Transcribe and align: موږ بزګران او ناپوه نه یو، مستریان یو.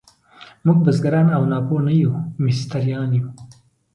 موږ 0.65 0.77
بزګران 0.85 1.27
او 1.37 1.43
ناپوه 1.51 1.81
نه 1.87 1.93
یو، 2.01 2.13
مستریان 2.43 3.09
یو. 3.19 3.27